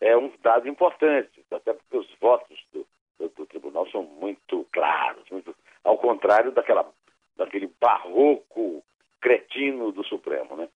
é 0.00 0.16
um 0.16 0.32
dado 0.42 0.68
importante, 0.68 1.44
até 1.50 1.72
porque 1.72 1.96
os 1.96 2.14
votos 2.20 2.58
do, 2.72 2.86
do, 3.18 3.28
do 3.28 3.46
tribunal 3.46 3.88
são 3.90 4.02
muito 4.02 4.66
claros, 4.72 5.24
muito, 5.30 5.54
ao 5.84 5.98
contrário 5.98 6.50
daquela, 6.52 6.90
daquele 7.36 7.70
barroco 7.80 8.82
cretino 9.20 9.92
do 9.92 10.04
Supremo. 10.04 10.56
Né? 10.56 10.68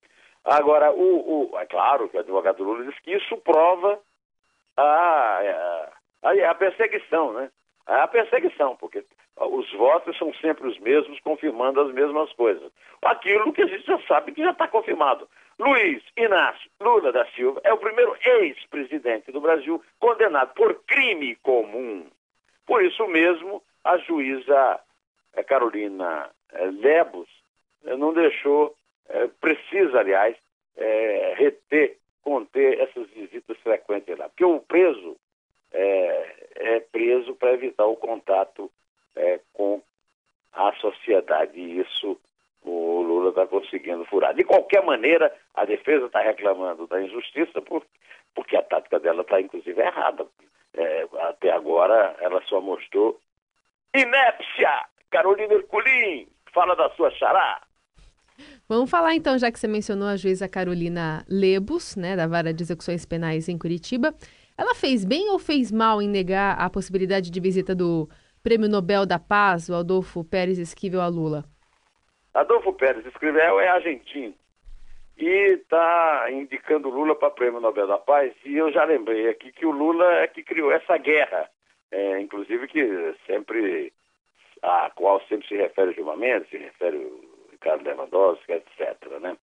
Agora, 0.44 0.92
o, 0.92 1.52
o, 1.52 1.60
é 1.60 1.66
claro 1.66 2.08
que 2.08 2.18
o 2.18 2.20
advogado 2.20 2.64
Lula 2.64 2.86
diz 2.86 3.00
que 3.00 3.16
isso 3.16 3.38
prova 3.38 4.00
a, 4.78 5.92
a, 6.22 6.52
a 6.52 6.56
perseguição, 6.56 7.34
né? 7.34 7.50
A 7.86 8.08
perseguição, 8.08 8.76
porque 8.76 9.04
os 9.38 9.72
votos 9.74 10.18
são 10.18 10.34
sempre 10.36 10.68
os 10.68 10.80
mesmos, 10.80 11.20
confirmando 11.20 11.82
as 11.82 11.94
mesmas 11.94 12.32
coisas. 12.34 12.72
Aquilo 13.02 13.54
que 13.54 13.62
a 13.62 13.68
gente 13.68 13.86
já 13.86 14.00
sabe 14.08 14.32
que 14.32 14.44
já 14.44 14.52
está 14.52 14.68
confirmado. 14.68 15.28
Luiz 15.60 16.04
Inácio 16.18 16.70
Lula 16.82 17.12
da 17.12 17.26
Silva 17.28 17.62
é 17.64 17.72
o 17.72 17.78
primeiro 17.78 18.16
ex-presidente 18.26 19.32
do 19.32 19.40
Brasil 19.40 19.82
condenado 20.00 20.54
por 20.54 20.84
crime 20.86 21.36
comum. 21.38 22.06
Por 22.66 22.84
isso 22.84 23.08
mesmo, 23.08 23.62
a 23.84 23.98
juíza 23.98 24.80
eh, 25.34 25.44
Carolina 25.44 26.30
eh, 26.52 26.66
Lebos 26.72 27.30
eh, 27.86 27.96
não 27.96 28.14
deixou, 28.14 28.76
precisa, 29.40 30.00
aliás, 30.00 30.36
reter, 31.36 31.96
conter 32.24 32.80
essas 32.80 33.08
visitas 33.12 33.56
frequentes 33.60 34.18
lá. 34.18 34.28
Porque 34.28 34.44
o 34.44 34.60
preso 34.60 35.16
é, 35.76 36.36
é 36.56 36.80
preso 36.80 37.36
para 37.36 37.54
evitar 37.54 37.86
o 37.86 37.98
contato 37.98 38.72
com 39.54 39.82
a 40.54 40.74
sociedade. 40.74 41.60
E 41.60 41.80
isso 41.80 42.20
o 42.64 43.02
Lula 43.02 43.30
está 43.30 43.46
conseguindo 43.46 44.06
furar. 44.06 44.34
De 44.34 44.44
qualquer 44.44 44.84
maneira, 44.84 45.34
a 45.54 45.66
defesa 45.66 46.08
está 46.08 46.22
reclamando 46.22 46.88
da 46.88 47.02
injustiça 47.02 47.62
por, 47.62 47.86
porque 48.34 48.56
a 48.56 48.64
tática 48.64 49.00
dela 49.00 49.22
está, 49.22 49.40
inclusive, 49.40 49.80
errada. 49.80 50.26
É, 50.74 51.08
até 51.30 51.52
agora, 51.52 52.16
ela 52.20 52.42
só 52.48 52.60
mostrou 52.60 53.20
inépcia. 53.96 54.86
Carolina 55.10 55.54
Herculin, 55.54 56.28
fala 56.54 56.76
da 56.76 56.90
sua 56.92 57.12
xará. 57.12 57.62
Vamos 58.68 58.90
falar 58.90 59.14
então, 59.16 59.38
já 59.38 59.50
que 59.52 59.60
você 59.60 59.68
mencionou 59.68 60.08
a 60.08 60.18
juíza 60.18 60.50
Carolina 60.50 61.24
Lebus, 61.30 61.96
né, 61.96 62.16
da 62.16 62.28
Vara 62.28 62.54
de 62.54 62.64
Execuções 62.64 63.06
Penais 63.06 63.48
em 63.48 63.58
Curitiba. 63.58 64.14
Ela 64.58 64.74
fez 64.74 65.04
bem 65.04 65.30
ou 65.30 65.40
fez 65.40 65.72
mal 65.72 66.02
em 66.02 66.08
negar 66.08 66.58
a 66.60 66.70
possibilidade 66.70 67.30
de 67.30 67.40
visita 67.40 67.76
do 67.76 68.08
Prêmio 68.42 68.70
Nobel 68.70 69.06
da 69.06 69.20
Paz, 69.20 69.70
o 69.70 69.76
Adolfo 69.76 70.24
Pérez 70.24 70.58
Esquivel 70.58 71.02
a 71.02 71.08
Lula? 71.08 71.44
Adolfo 72.34 72.74
Pérez 72.74 73.06
Esquivel 73.06 73.60
é 73.60 73.68
argentino 73.68 74.34
e 75.18 75.58
está 75.60 76.28
indicando 76.32 76.90
Lula 76.90 77.16
para 77.16 77.30
o 77.30 77.32
Prêmio 77.32 77.60
Nobel 77.60 77.88
da 77.88 77.98
Paz. 77.98 78.34
E 78.44 78.56
eu 78.56 78.72
já 78.72 78.84
lembrei 78.84 79.30
aqui 79.30 79.52
que 79.52 79.66
o 79.66 79.72
Lula 79.72 80.06
é 80.16 80.28
que 80.28 80.44
criou 80.44 80.72
essa 80.72 80.98
guerra, 80.98 81.50
é, 81.92 82.20
inclusive 82.20 82.68
que 82.68 83.16
sempre 83.26 83.94
a 84.62 84.90
qual 84.96 85.22
sempre 85.28 85.48
se 85.48 85.56
refere 85.56 85.94
Gilmar 85.94 86.18
Mendes, 86.18 86.50
se 86.50 86.58
refere 86.58 86.98
o 86.98 87.50
Ricardo 87.52 87.84
Lewandowski, 87.84 88.52
etc. 88.52 89.20
Né? 89.22 89.38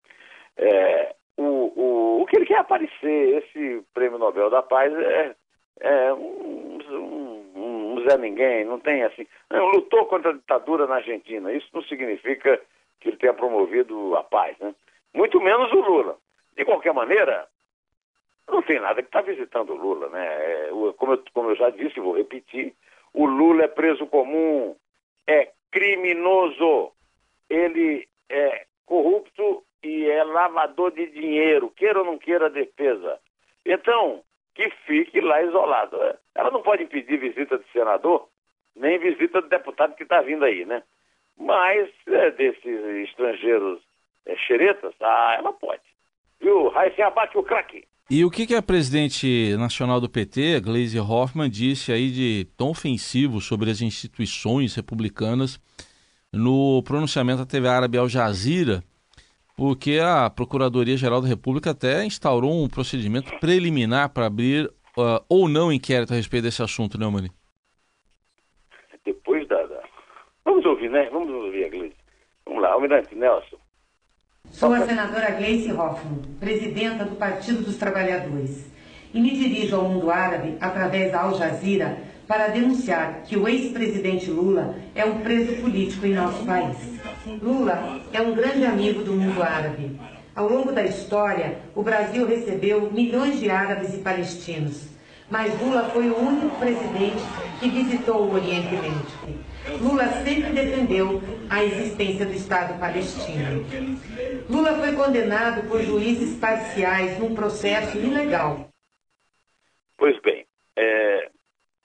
É, 0.57 1.15
o, 1.37 1.43
o, 1.43 2.21
o 2.21 2.25
que 2.25 2.37
ele 2.37 2.45
quer 2.45 2.59
aparecer, 2.59 3.43
esse 3.43 3.83
Prêmio 3.93 4.17
Nobel 4.17 4.49
da 4.49 4.61
Paz, 4.61 4.93
é, 4.93 5.35
é 5.79 6.13
um, 6.13 6.77
um, 6.91 7.93
um 7.95 8.05
Zé 8.07 8.17
Ninguém, 8.17 8.65
não 8.65 8.79
tem 8.79 9.03
assim. 9.03 9.25
Não, 9.49 9.67
lutou 9.67 10.05
contra 10.05 10.31
a 10.31 10.33
ditadura 10.33 10.87
na 10.87 10.95
Argentina. 10.95 11.51
Isso 11.51 11.67
não 11.73 11.81
significa 11.83 12.59
que 12.99 13.09
ele 13.09 13.17
tenha 13.17 13.33
promovido 13.33 14.15
a 14.15 14.23
paz, 14.23 14.57
né? 14.59 14.73
Muito 15.13 15.39
menos 15.41 15.71
o 15.71 15.81
Lula. 15.81 16.17
De 16.55 16.63
qualquer 16.65 16.93
maneira, 16.93 17.47
não 18.47 18.61
tem 18.61 18.79
nada 18.79 19.01
que 19.01 19.07
está 19.07 19.21
visitando 19.21 19.73
o 19.73 19.77
Lula, 19.77 20.09
né? 20.09 20.25
É, 20.25 20.69
como, 20.97 21.13
eu, 21.13 21.23
como 21.33 21.49
eu 21.49 21.55
já 21.55 21.69
disse, 21.69 21.99
vou 21.99 22.15
repetir, 22.15 22.73
o 23.13 23.25
Lula 23.25 23.63
é 23.63 23.67
preso 23.67 24.05
comum, 24.07 24.75
é 25.27 25.51
criminoso, 25.71 26.91
ele 27.49 28.07
é 28.29 28.65
corrupto 28.85 29.63
e 29.83 30.09
é 30.09 30.23
lavador 30.23 30.91
de 30.91 31.07
dinheiro, 31.07 31.69
queira 31.75 31.99
ou 31.99 32.05
não 32.05 32.17
queira 32.17 32.45
a 32.45 32.49
defesa. 32.49 33.19
Então, 33.65 34.21
que 34.55 34.69
fique 34.85 35.19
lá 35.19 35.41
isolado. 35.43 35.97
Né? 35.97 36.13
Ela 36.35 36.51
não 36.51 36.61
pode 36.61 36.83
impedir 36.83 37.17
visita 37.17 37.57
de 37.57 37.65
senador, 37.71 38.27
nem 38.75 38.97
visita 38.99 39.41
de 39.41 39.49
deputado 39.49 39.95
que 39.95 40.03
está 40.03 40.21
vindo 40.21 40.45
aí, 40.45 40.65
né? 40.65 40.83
Mas 41.37 41.89
é, 42.07 42.31
desses 42.31 42.85
estrangeiros 43.09 43.81
é, 44.25 44.35
xeretas, 44.37 44.93
ah, 45.01 45.35
ela 45.37 45.51
pode. 45.53 45.81
Viu? 46.39 46.69
Raíssen 46.69 47.03
abate 47.03 47.37
o 47.37 47.43
craque. 47.43 47.85
E 48.09 48.23
o 48.23 48.29
que, 48.29 48.45
que 48.45 48.53
a 48.53 48.61
presidente 48.61 49.55
nacional 49.57 49.99
do 49.99 50.09
PT, 50.09 50.59
Gleisi 50.59 50.99
Hoffmann, 50.99 51.49
disse 51.49 51.91
aí 51.91 52.11
de 52.11 52.45
tão 52.57 52.69
ofensivo 52.69 53.39
sobre 53.39 53.71
as 53.71 53.81
instituições 53.81 54.75
republicanas 54.75 55.59
no 56.31 56.83
pronunciamento 56.83 57.39
da 57.39 57.45
TV 57.45 57.67
árabe 57.67 57.97
Al 57.97 58.09
Jazeera, 58.09 58.83
porque 59.55 59.99
a 59.99 60.29
Procuradoria-Geral 60.29 61.21
da 61.21 61.27
República 61.27 61.71
até 61.71 62.03
instaurou 62.05 62.63
um 62.63 62.67
procedimento 62.67 63.31
preliminar 63.39 64.09
para 64.09 64.25
abrir 64.25 64.65
uh, 64.97 65.23
ou 65.29 65.47
não 65.47 65.71
inquérito 65.71 66.13
a 66.13 66.15
respeito 66.15 66.43
desse 66.43 66.61
assunto, 66.61 66.97
né, 66.97 67.07
Mani? 67.07 67.31
Depois 69.05 69.47
da, 69.47 69.61
da... 69.65 69.83
Vamos 70.43 70.65
ouvir, 70.65 70.89
né? 70.89 71.09
Vamos 71.11 71.29
ouvir 71.29 71.65
a 71.65 71.69
Gleisi. 71.69 71.95
Vamos 72.45 72.61
lá, 72.61 72.71
Almirante 72.71 73.15
Nelson. 73.15 73.57
Sou 74.49 74.73
a 74.73 74.81
senadora 74.81 75.31
Gleice 75.31 75.71
Hoffmann, 75.71 76.21
presidenta 76.39 77.05
do 77.05 77.15
Partido 77.15 77.63
dos 77.63 77.77
Trabalhadores, 77.77 78.71
e 79.13 79.19
me 79.19 79.31
dirijo 79.31 79.75
ao 79.75 79.83
mundo 79.83 80.11
árabe 80.11 80.57
através 80.59 81.11
da 81.11 81.21
Al 81.21 81.33
Jazeera 81.35 81.97
para 82.27 82.47
denunciar 82.47 83.23
que 83.23 83.37
o 83.37 83.47
ex-presidente 83.47 84.29
Lula 84.29 84.75
é 84.95 85.05
um 85.05 85.19
preso 85.19 85.61
político 85.61 86.05
em 86.05 86.13
nosso 86.13 86.45
país. 86.45 86.77
Lula 87.41 88.01
é 88.11 88.21
um 88.21 88.33
grande 88.33 88.65
amigo 88.65 89.03
do 89.03 89.13
mundo 89.13 89.41
árabe. 89.41 89.99
Ao 90.35 90.47
longo 90.49 90.71
da 90.71 90.83
história, 90.83 91.59
o 91.75 91.83
Brasil 91.83 92.25
recebeu 92.25 92.91
milhões 92.91 93.39
de 93.39 93.49
árabes 93.49 93.93
e 93.93 93.97
palestinos, 93.97 94.87
mas 95.29 95.59
Lula 95.61 95.89
foi 95.89 96.09
o 96.09 96.17
único 96.17 96.57
presidente 96.57 97.23
que 97.59 97.69
visitou 97.69 98.23
o 98.23 98.33
Oriente 98.33 98.73
Médio. 98.75 99.43
Lula 99.79 100.07
sempre 100.23 100.51
defendeu 100.51 101.21
a 101.49 101.63
existência 101.63 102.25
do 102.25 102.33
Estado 102.33 102.79
palestino. 102.79 103.65
Lula 104.49 104.75
foi 104.75 104.93
condenado 104.93 105.67
por 105.67 105.81
juízes 105.81 106.37
parciais 106.37 107.17
num 107.19 107.33
processo 107.33 107.97
ilegal. 107.97 108.69
Pois 109.97 110.19
bem, 110.21 110.45
é, 110.75 111.29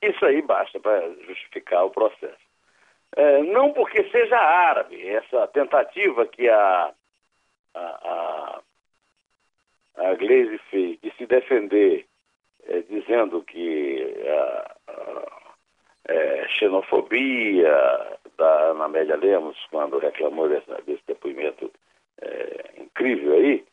isso 0.02 0.24
aí 0.24 0.42
basta 0.42 0.78
para 0.80 1.08
justificar 1.26 1.84
o 1.84 1.90
processo. 1.90 2.48
É, 3.16 3.42
não 3.42 3.72
porque 3.72 4.04
seja 4.10 4.38
árabe, 4.38 5.06
essa 5.08 5.46
tentativa 5.48 6.26
que 6.26 6.48
a, 6.48 6.92
a, 7.74 7.80
a, 7.80 8.60
a 9.96 10.14
Glaze 10.14 10.58
fez 10.70 11.00
de 11.00 11.10
se 11.16 11.26
defender 11.26 12.06
é, 12.66 12.80
dizendo 12.82 13.42
que 13.42 14.14
a, 14.28 14.76
a 14.88 15.38
é, 16.08 16.48
xenofobia 16.48 18.18
da 18.36 18.70
Ana 18.70 18.84
Amélia 18.84 19.16
Lemos, 19.16 19.56
quando 19.70 19.98
reclamou 19.98 20.48
desse, 20.48 20.70
desse 20.82 21.02
depoimento 21.06 21.70
é, 22.20 22.72
incrível 22.78 23.34
aí, 23.34 23.64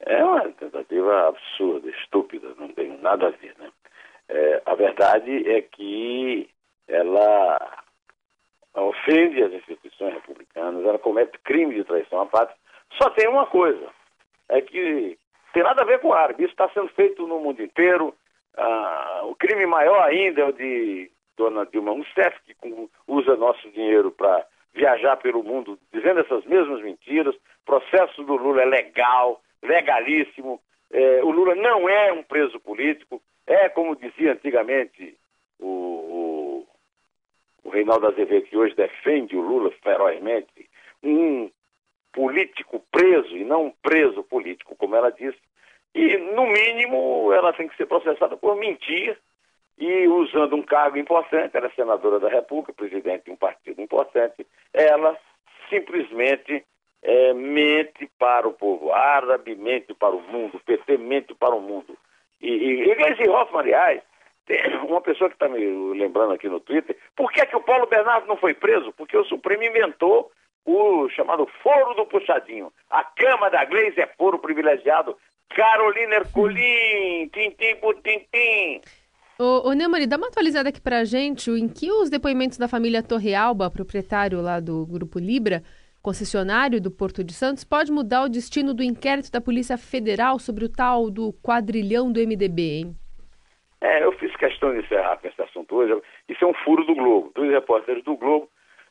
é 0.00 0.24
uma 0.24 0.48
tentativa 0.52 1.28
absurda, 1.28 1.88
estúpida, 1.90 2.54
não 2.58 2.68
tem 2.68 2.96
nada 2.98 3.28
a 3.28 3.30
ver. 3.30 3.54
Né? 3.58 3.70
É, 4.32 4.62
a 4.64 4.74
verdade 4.76 5.50
é 5.50 5.60
que 5.60 6.48
ela 6.86 7.82
ofende 8.74 9.42
as 9.42 9.52
instituições 9.52 10.14
republicanas, 10.14 10.84
ela 10.84 10.98
comete 11.00 11.36
crime 11.40 11.74
de 11.74 11.84
traição 11.84 12.20
à 12.20 12.26
pátria. 12.26 12.56
Só 13.00 13.10
tem 13.10 13.28
uma 13.28 13.46
coisa, 13.46 13.88
é 14.48 14.60
que 14.60 15.18
tem 15.52 15.64
nada 15.64 15.82
a 15.82 15.86
ver 15.86 15.98
com 15.98 16.12
árabe. 16.12 16.44
Isso 16.44 16.52
está 16.52 16.68
sendo 16.70 16.88
feito 16.90 17.26
no 17.26 17.40
mundo 17.40 17.60
inteiro. 17.60 18.14
Ah, 18.56 19.22
o 19.24 19.34
crime 19.34 19.66
maior 19.66 20.00
ainda 20.02 20.42
é 20.42 20.44
o 20.44 20.52
de 20.52 21.10
dona 21.36 21.66
Dilma 21.66 21.90
Rousseff, 21.92 22.38
que 22.44 22.54
usa 23.08 23.36
nosso 23.36 23.68
dinheiro 23.70 24.12
para 24.12 24.46
viajar 24.72 25.16
pelo 25.16 25.42
mundo 25.42 25.76
dizendo 25.92 26.20
essas 26.20 26.44
mesmas 26.44 26.80
mentiras. 26.82 27.34
O 27.34 27.64
processo 27.66 28.22
do 28.22 28.36
Lula 28.36 28.62
é 28.62 28.66
legal, 28.66 29.40
legalíssimo. 29.62 30.60
É, 30.92 31.22
o 31.24 31.30
Lula 31.30 31.54
não 31.56 31.88
é 31.88 32.12
um 32.12 32.22
preso 32.22 32.60
político. 32.60 33.20
É, 33.50 33.68
como 33.68 33.96
dizia 33.96 34.34
antigamente 34.34 35.18
o, 35.58 35.66
o, 35.66 36.68
o 37.64 37.70
Reinaldo 37.70 38.06
Azevedo, 38.06 38.46
que 38.46 38.56
hoje 38.56 38.76
defende 38.76 39.36
o 39.36 39.40
Lula 39.40 39.72
ferozmente. 39.82 40.70
um 41.02 41.50
político 42.12 42.80
preso 42.92 43.36
e 43.36 43.42
não 43.42 43.66
um 43.66 43.70
preso 43.82 44.22
político, 44.22 44.76
como 44.76 44.94
ela 44.94 45.10
disse. 45.10 45.38
E, 45.92 46.16
no 46.16 46.46
mínimo, 46.46 47.32
ela 47.32 47.52
tem 47.52 47.66
que 47.66 47.76
ser 47.76 47.86
processada 47.86 48.36
por 48.36 48.54
mentir 48.54 49.18
e 49.76 50.06
usando 50.06 50.54
um 50.54 50.62
cargo 50.62 50.96
importante, 50.96 51.56
ela 51.56 51.66
é 51.66 51.70
senadora 51.70 52.20
da 52.20 52.28
República, 52.28 52.72
presidente 52.72 53.24
de 53.24 53.30
um 53.32 53.36
partido 53.36 53.82
importante, 53.82 54.46
ela 54.72 55.18
simplesmente 55.68 56.64
é, 57.02 57.34
mente 57.34 58.08
para 58.16 58.46
o 58.46 58.52
povo 58.52 58.92
árabe, 58.92 59.56
mente 59.56 59.92
para 59.92 60.14
o 60.14 60.22
mundo, 60.22 60.60
PT 60.64 60.98
mente 60.98 61.34
para 61.34 61.56
o 61.56 61.60
mundo. 61.60 61.98
E, 62.40 62.90
Iglesias 62.90 63.28
Hoffmann, 63.28 63.60
aliás, 63.60 64.02
tem 64.46 64.76
uma 64.78 65.00
pessoa 65.00 65.28
que 65.28 65.36
está 65.36 65.48
me 65.48 65.58
lembrando 65.94 66.32
aqui 66.32 66.48
no 66.48 66.60
Twitter, 66.60 66.96
por 67.14 67.30
que, 67.32 67.40
é 67.40 67.46
que 67.46 67.56
o 67.56 67.62
Paulo 67.62 67.86
Bernardo 67.86 68.26
não 68.26 68.36
foi 68.36 68.54
preso? 68.54 68.92
Porque 68.92 69.16
o 69.16 69.24
Supremo 69.24 69.62
inventou 69.62 70.30
o 70.64 71.08
chamado 71.10 71.46
foro 71.62 71.94
do 71.94 72.06
puxadinho. 72.06 72.72
A 72.90 73.04
cama 73.04 73.50
da 73.50 73.64
Gleisi 73.64 74.00
é 74.00 74.06
foro 74.18 74.38
privilegiado. 74.38 75.16
Carolina 75.54 76.16
Ercolim, 76.16 77.28
tintim 77.28 77.76
por 77.80 77.96
tintim. 78.02 78.80
Ô, 79.38 79.68
ô 79.68 79.72
Neumann, 79.72 80.06
dá 80.06 80.16
uma 80.16 80.28
atualizada 80.28 80.68
aqui 80.68 80.80
pra 80.80 81.04
gente 81.04 81.50
em 81.50 81.68
que 81.68 81.90
os 81.90 82.10
depoimentos 82.10 82.58
da 82.58 82.68
família 82.68 83.02
Torrealba, 83.02 83.70
proprietário 83.70 84.40
lá 84.40 84.60
do 84.60 84.86
Grupo 84.86 85.18
Libra, 85.18 85.62
concessionário 86.02 86.80
do 86.80 86.90
Porto 86.90 87.22
de 87.22 87.32
Santos, 87.32 87.64
pode 87.64 87.92
mudar 87.92 88.24
o 88.24 88.28
destino 88.28 88.72
do 88.72 88.82
inquérito 88.82 89.30
da 89.30 89.40
Polícia 89.40 89.76
Federal 89.76 90.38
sobre 90.38 90.64
o 90.64 90.68
tal 90.68 91.10
do 91.10 91.32
quadrilhão 91.42 92.10
do 92.10 92.20
MDB, 92.20 92.62
hein? 92.62 92.96
É, 93.80 94.04
eu 94.04 94.12
fiz 94.12 94.34
questão 94.36 94.72
de 94.72 94.80
encerrar 94.80 95.16
com 95.16 95.26
esse 95.26 95.40
assunto 95.40 95.74
hoje. 95.74 96.00
Isso 96.28 96.44
é 96.44 96.48
um 96.48 96.54
furo 96.54 96.84
do 96.84 96.94
Globo. 96.94 97.32
Dois 97.34 97.50
repórteres 97.50 98.04
do 98.04 98.16
Globo 98.16 98.48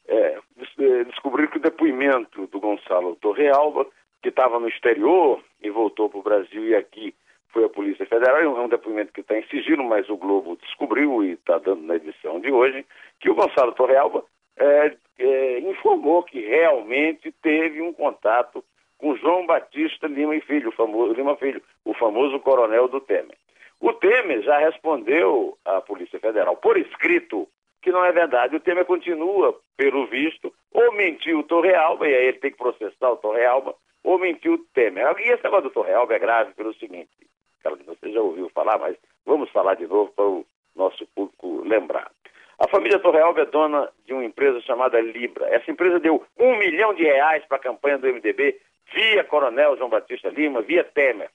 é, 0.08 0.38
é 0.80 1.04
descobriram 1.04 1.50
que 1.52 1.58
o 1.58 1.62
depoimento 1.62 2.48
do 2.48 2.60
Gonçalo 2.60 3.16
Torrealba, 3.18 3.86
que 4.22 4.30
estava 4.30 4.60
no 4.60 4.68
exterior 4.68 5.44
e 5.62 5.70
voltou 5.70 6.10
para 6.10 6.20
o 6.20 6.24
Brasil 6.24 6.68
e 6.68 6.76
aqui 6.76 7.14
foi 7.50 7.66
a 7.66 7.70
Polícia 7.70 8.06
Federal, 8.06 8.40
é 8.40 8.62
um 8.62 8.70
depoimento 8.70 9.12
que 9.12 9.22
está 9.22 9.38
em 9.38 9.46
sigilo, 9.48 9.84
mas 9.84 10.10
o 10.10 10.18
Globo 10.18 10.58
descobriu 10.62 11.24
e 11.24 11.32
está 11.32 11.58
dando 11.58 11.82
na 11.82 11.96
edição 11.96 12.40
de 12.40 12.52
hoje, 12.52 12.86
que 13.20 13.30
o 13.30 13.36
Gonçalo 13.36 13.74
Torrealba 13.74 14.24
é, 14.60 14.96
é, 15.18 15.60
informou 15.60 16.24
que 16.24 16.40
realmente 16.40 17.32
teve 17.42 17.82
um 17.82 17.94
contato 17.94 18.64
com 18.98 19.16
João 19.16 19.46
Batista 19.46 20.08
Lima 20.08 20.36
e 20.36 20.42
Filho, 20.42 20.72
famoso, 20.74 21.14
Lima 21.14 21.36
Filho, 21.38 21.62
o 21.86 21.94
famoso 21.94 22.40
coronel 22.42 22.88
do 22.88 23.00
Temer. 23.00 23.38
O 23.80 23.94
Temer 23.94 24.42
já 24.42 24.58
respondeu 24.58 25.58
à 25.64 25.80
Polícia 25.80 26.20
Federal 26.20 26.58
por 26.58 26.78
escrito 26.78 27.48
que 27.82 27.92
não 27.92 28.04
é 28.04 28.12
verdade. 28.12 28.58
O 28.58 28.60
Temer 28.60 28.86
continua, 28.86 29.58
pelo 29.78 30.06
visto, 30.08 30.54
ou 30.74 30.92
mentiu 30.92 31.40
o 31.40 31.44
Torrealba, 31.44 32.08
e 32.08 32.14
aí 32.14 32.26
ele 32.28 32.40
tem 32.40 32.52
que 32.52 32.58
processar 32.58 33.10
o 33.10 33.18
Torrealba, 33.18 33.74
ou 34.04 34.20
mentiu 34.20 34.56
o 34.56 34.58
Temer. 34.74 35.16
E 35.20 35.30
esse 35.30 35.44
negócio 35.44 35.70
do 35.70 35.74
Torrealba 35.74 36.14
é 36.14 36.20
grave 36.20 36.54
pelo 36.54 36.74
seguinte, 36.74 37.10
que 37.18 37.84
você 37.86 38.12
já 38.12 38.22
ouviu 38.22 38.50
falar, 38.50 38.78
mas 38.78 38.98
vamos 39.26 39.50
falar 39.52 39.76
de 39.76 39.88
novo 39.88 40.12
para 40.14 40.26
o 40.26 40.46
nosso 40.76 41.06
público 41.16 41.62
lembrar. 41.66 42.12
A 42.60 42.68
família 42.68 43.00
Torrealba 43.00 43.42
é 43.42 43.46
dona 43.46 43.90
de 44.06 44.14
uma 44.14 44.26
empresa 44.26 44.60
chamada 44.62 45.00
Libra. 45.00 45.48
Essa 45.48 45.72
empresa 45.72 45.98
deu 45.98 46.26
um 46.38 46.58
milhão 46.58 46.94
de 46.94 47.04
reais 47.04 47.44
para 47.46 47.56
a 47.56 47.62
campanha 47.62 47.98
do 47.98 48.08
MDB 48.08 48.60
via 48.94 49.24
Coronel 49.24 49.78
João 49.78 49.90
Batista 49.90 50.28
Lima, 50.30 50.62
via 50.62 50.84
Temer. 50.84 51.30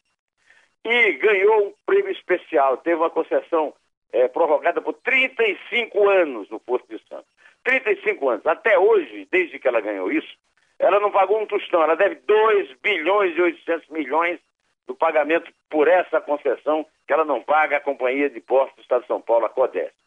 E 0.84 1.12
ganhou 1.12 1.68
um 1.68 1.74
prêmio 1.86 2.12
especial, 2.12 2.76
teve 2.76 2.96
uma 2.96 3.08
concessão 3.08 3.72
é, 4.12 4.28
prorrogada 4.28 4.82
por 4.82 4.92
35 4.92 6.10
anos 6.10 6.50
no 6.50 6.60
Porto 6.60 6.86
de 6.88 7.02
Santos. 7.08 7.32
35 7.64 8.28
anos. 8.28 8.46
Até 8.46 8.78
hoje, 8.78 9.26
desde 9.30 9.58
que 9.58 9.66
ela 9.66 9.80
ganhou 9.80 10.12
isso, 10.12 10.36
ela 10.78 11.00
não 11.00 11.10
pagou 11.10 11.40
um 11.40 11.46
tostão. 11.46 11.82
Ela 11.82 11.94
deve 11.94 12.16
2 12.16 12.76
bilhões 12.82 13.34
e 13.34 13.40
800 13.40 13.88
milhões 13.88 14.38
do 14.86 14.94
pagamento 14.94 15.50
por 15.70 15.88
essa 15.88 16.20
concessão 16.20 16.84
que 17.06 17.14
ela 17.14 17.24
não 17.24 17.42
paga 17.42 17.78
à 17.78 17.80
Companhia 17.80 18.28
de 18.28 18.40
Postos 18.42 18.76
do 18.76 18.82
Estado 18.82 19.00
de 19.00 19.06
São 19.06 19.22
Paulo, 19.22 19.46
a 19.46 19.48
CODES. 19.48 20.03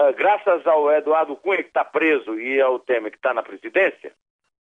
Uh, 0.00 0.12
graças 0.16 0.66
ao 0.66 0.90
Eduardo 0.90 1.36
Cunha, 1.36 1.62
que 1.62 1.68
está 1.68 1.84
preso, 1.84 2.38
e 2.38 2.60
ao 2.60 2.78
Temer, 2.78 3.10
que 3.10 3.18
está 3.18 3.34
na 3.34 3.42
presidência, 3.42 4.12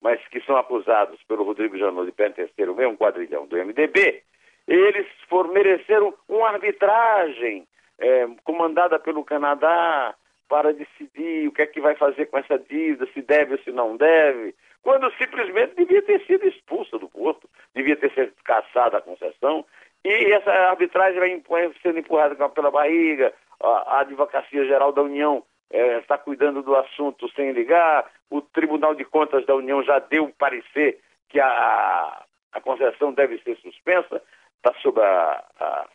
mas 0.01 0.19
que 0.27 0.41
são 0.41 0.57
acusados 0.57 1.21
pelo 1.23 1.43
Rodrigo 1.43 1.77
Janot 1.77 2.05
de 2.05 2.11
pertencer 2.11 2.67
ao 2.67 2.75
mesmo 2.75 2.97
quadrilhão 2.97 3.45
do 3.47 3.55
MDB, 3.57 4.23
eles 4.67 5.07
for, 5.27 5.47
mereceram 5.47 6.13
uma 6.27 6.49
arbitragem 6.49 7.67
é, 7.99 8.27
comandada 8.43 8.99
pelo 8.99 9.23
Canadá 9.23 10.15
para 10.49 10.73
decidir 10.73 11.47
o 11.47 11.51
que 11.51 11.61
é 11.61 11.65
que 11.65 11.79
vai 11.79 11.95
fazer 11.95 12.25
com 12.25 12.37
essa 12.37 12.57
dívida, 12.57 13.07
se 13.13 13.21
deve 13.21 13.53
ou 13.53 13.59
se 13.59 13.71
não 13.71 13.95
deve, 13.95 14.53
quando 14.81 15.11
simplesmente 15.13 15.75
devia 15.75 16.01
ter 16.01 16.19
sido 16.25 16.45
expulsa 16.47 16.97
do 16.97 17.07
Porto, 17.07 17.49
devia 17.73 17.95
ter 17.95 18.11
sido 18.11 18.33
caçada 18.43 18.97
a 18.97 19.01
concessão, 19.01 19.65
e 20.03 20.31
essa 20.33 20.51
arbitragem 20.51 21.41
vai 21.47 21.71
sendo 21.81 21.99
empurrada 21.99 22.49
pela 22.49 22.71
barriga, 22.71 23.31
a, 23.63 23.99
Advocacia 24.01 24.65
Geral 24.65 24.91
da 24.91 25.01
União 25.01 25.43
é, 25.69 25.99
está 25.99 26.17
cuidando 26.17 26.61
do 26.61 26.75
assunto 26.75 27.29
sem 27.31 27.51
ligar, 27.51 28.09
o 28.29 28.41
Tribunal 28.41 28.95
de 28.95 29.05
Contas 29.05 29.45
da 29.45 29.55
União 29.55 29.83
já 29.83 29.99
deu 29.99 30.31
parecer 30.37 30.99
que 31.29 31.39
a, 31.39 32.23
a 32.51 32.61
concessão 32.61 33.13
deve 33.13 33.37
ser 33.39 33.57
suspensa, 33.57 34.21
está 34.57 34.73
sob 34.81 35.01
a, 35.01 35.43
a, 35.59 35.87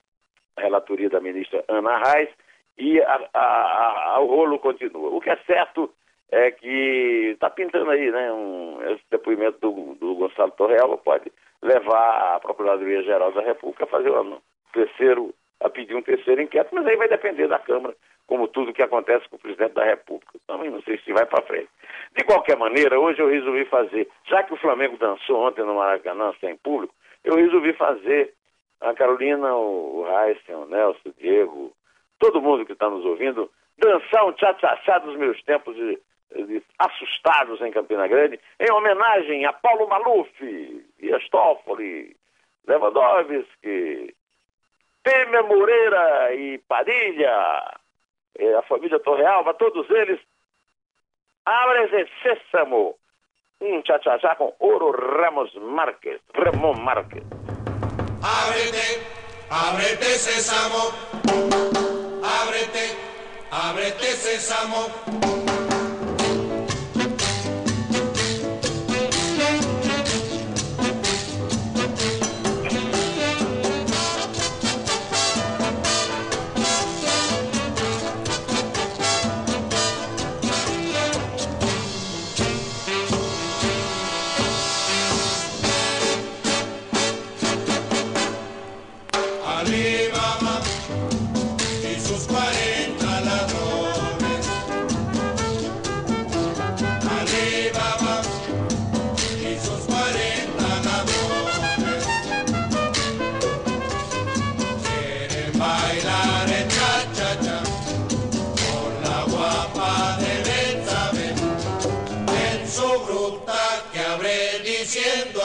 relatoria 0.58 1.10
da 1.10 1.20
ministra 1.20 1.64
Ana 1.68 1.98
Reis, 1.98 2.30
e 2.78 3.00
a, 3.00 4.18
o 4.20 4.26
rolo 4.26 4.58
continua. 4.58 5.10
O 5.10 5.20
que 5.20 5.30
é 5.30 5.36
certo 5.46 5.92
é 6.30 6.50
que 6.50 7.30
está 7.34 7.48
pintando 7.48 7.90
aí, 7.90 8.10
né? 8.10 8.32
Um, 8.32 8.82
esse 8.92 9.02
depoimento 9.10 9.58
do, 9.60 9.94
do 9.94 10.14
Gonçalo 10.14 10.50
Torrealba 10.52 10.98
pode 10.98 11.32
levar 11.62 12.34
a 12.34 12.40
Procuradoria-Geral 12.40 13.32
da 13.32 13.42
República 13.42 13.84
a 13.84 13.88
fazer 13.88 14.10
um 14.10 14.38
terceiro, 14.72 15.34
a 15.60 15.70
pedir 15.70 15.94
um 15.94 16.02
terceiro 16.02 16.42
inquérito, 16.42 16.74
mas 16.74 16.86
aí 16.86 16.96
vai 16.96 17.08
depender 17.08 17.48
da 17.48 17.58
Câmara, 17.58 17.94
como 18.26 18.48
tudo 18.48 18.72
que 18.72 18.82
acontece 18.82 19.28
com 19.28 19.36
o 19.36 19.38
presidente 19.38 19.74
da 19.74 19.84
República. 19.84 20.38
Também 20.46 20.70
não 20.70 20.82
sei 20.82 20.98
se 20.98 21.12
vai 21.12 21.24
para 21.26 21.44
frente. 21.44 21.68
De 22.16 22.24
qualquer 22.24 22.56
maneira, 22.56 22.98
hoje 22.98 23.20
eu 23.20 23.28
resolvi 23.28 23.64
fazer, 23.66 24.08
já 24.26 24.42
que 24.42 24.52
o 24.52 24.58
Flamengo 24.58 24.96
dançou 24.96 25.46
ontem 25.46 25.64
no 25.64 25.76
Maracanã 25.76 26.32
sem 26.40 26.56
público, 26.56 26.94
eu 27.24 27.36
resolvi 27.36 27.72
fazer 27.72 28.32
a 28.80 28.92
Carolina, 28.94 29.54
o 29.54 30.06
Heisen, 30.06 30.54
o 30.54 30.66
Nelson, 30.66 31.08
o 31.08 31.12
Diego, 31.18 31.72
todo 32.18 32.42
mundo 32.42 32.66
que 32.66 32.72
está 32.72 32.88
nos 32.88 33.04
ouvindo, 33.04 33.50
dançar 33.78 34.26
um 34.26 34.32
tchá-tchá-tchá 34.32 34.98
dos 34.98 35.16
meus 35.16 35.42
tempos 35.42 35.74
de 35.74 35.98
assustados 36.78 37.60
em 37.60 37.70
Campina 37.70 38.06
Grande, 38.06 38.38
em 38.60 38.72
homenagem 38.72 39.46
a 39.46 39.52
Paulo 39.52 39.88
Maluf, 39.88 40.28
Toffoli, 41.30 42.16
Lewandowski, 42.66 44.14
Temer 45.06 45.44
Moreira 45.44 46.34
e 46.34 46.58
Padilha, 46.66 47.78
e 48.36 48.54
a 48.54 48.62
família 48.62 48.98
Torrealba, 48.98 49.54
todos 49.54 49.88
eles, 49.88 50.18
abre 51.44 52.08
sésamo, 52.24 52.96
um 53.60 53.82
tchá-tchá-tchá 53.82 54.34
com 54.34 54.52
Ouro 54.58 54.90
Ramos 54.90 55.54
Marques, 55.54 56.20
Ramon 56.34 56.74
Marques. 56.74 57.22
Ábrete, 58.20 59.00
ábrete 59.48 60.18
sésamo, 60.18 60.90
ábrete, 62.24 62.96
ábrete 63.52 64.06
sésamo. 64.06 65.35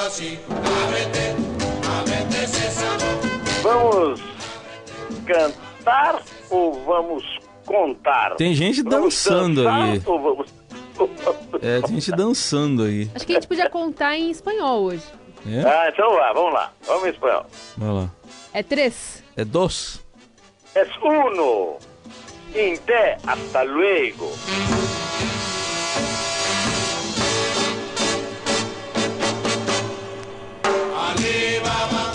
Assim. 0.06 0.40
Vamos 3.62 4.22
cantar 5.26 6.22
ou 6.50 6.74
vamos 6.84 7.24
contar? 7.66 8.36
Tem 8.36 8.54
gente 8.56 8.82
vamos 8.82 9.02
dançando 9.02 9.68
aí. 9.68 10.02
Ou 10.06 10.20
vamos... 10.20 10.52
É, 11.62 11.82
tem 11.82 11.96
gente 12.00 12.12
dançando 12.12 12.84
aí. 12.84 13.10
Acho 13.14 13.26
que 13.26 13.34
a 13.34 13.36
gente 13.36 13.48
podia 13.48 13.70
contar 13.70 14.18
em 14.18 14.32
espanhol 14.32 14.84
hoje. 14.84 15.04
É? 15.46 15.62
Ah, 15.68 15.90
então 15.92 16.12
vá, 16.16 16.34
vamos 16.34 16.54
lá. 16.54 16.72
Vamos 16.86 17.06
em 17.06 17.10
espanhol. 17.10 17.46
Vai 17.78 17.90
lá. 17.90 18.12
É 18.54 18.64
três. 18.64 19.24
É 19.36 19.46
dos. 19.46 20.02
Es 20.76 20.90
uno. 21.02 21.78
Inte, 22.54 23.18
hasta 23.26 23.64
luego. 23.64 24.32
Rama. 31.82 32.11